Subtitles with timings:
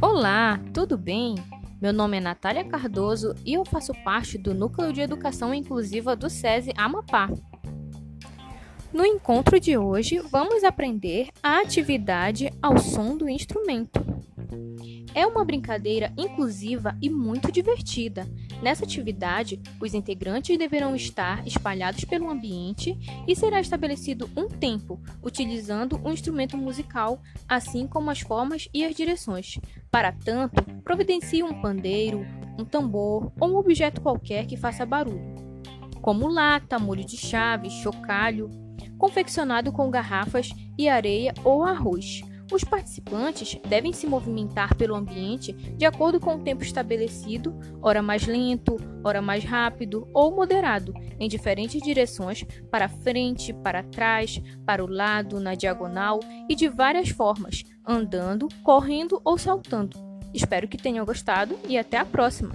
[0.00, 1.36] Olá, tudo bem?
[1.80, 6.28] Meu nome é Natália Cardoso e eu faço parte do Núcleo de Educação Inclusiva do
[6.28, 7.30] SESI Amapá.
[8.92, 14.04] No encontro de hoje, vamos aprender a atividade ao som do instrumento.
[15.14, 18.26] É uma brincadeira inclusiva e muito divertida.
[18.62, 26.00] Nessa atividade, os integrantes deverão estar espalhados pelo ambiente e será estabelecido um tempo, utilizando
[26.04, 29.58] um instrumento musical, assim como as formas e as direções.
[29.90, 32.26] Para tanto, providencie um pandeiro,
[32.58, 35.34] um tambor ou um objeto qualquer que faça barulho,
[36.00, 38.50] como lata, molho de chave, chocalho,
[38.98, 42.22] confeccionado com garrafas e areia ou arroz.
[42.52, 48.26] Os participantes devem se movimentar pelo ambiente de acordo com o tempo estabelecido, ora mais
[48.26, 54.88] lento, ora mais rápido ou moderado, em diferentes direções, para frente, para trás, para o
[54.88, 59.98] lado, na diagonal e de várias formas, andando, correndo ou saltando.
[60.32, 62.54] Espero que tenham gostado e até a próxima!